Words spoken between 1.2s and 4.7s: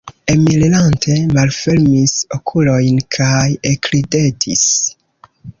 malfermis okulojn kaj ekridetis.